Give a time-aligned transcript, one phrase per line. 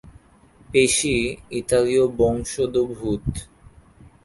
[0.69, 1.15] পেশি
[1.51, 3.25] ইতালীয় বংশোদ্ভূত।